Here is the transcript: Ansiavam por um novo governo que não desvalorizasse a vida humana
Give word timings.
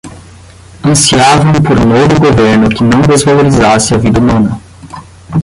Ansiavam 0.83 1.53
por 1.61 1.77
um 1.77 1.85
novo 1.85 2.19
governo 2.19 2.69
que 2.69 2.83
não 2.83 3.01
desvalorizasse 3.03 3.93
a 3.93 3.99
vida 3.99 4.19
humana 4.19 4.59